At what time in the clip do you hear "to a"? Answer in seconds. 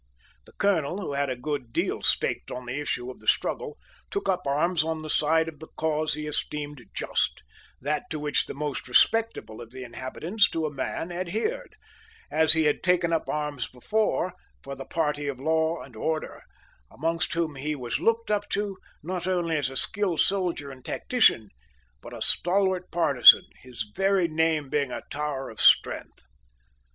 10.49-10.73